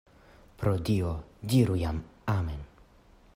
[0.61, 1.11] Pro Dio,
[1.53, 2.01] diru jam
[2.37, 2.67] amen!